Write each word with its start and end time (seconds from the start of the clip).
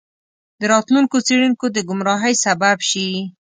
د 0.59 0.61
راتلونکو 0.73 1.17
څیړونکو 1.27 1.65
د 1.75 1.77
ګمراهۍ 1.89 2.33
سبب 2.45 2.77
شي. 2.89 3.07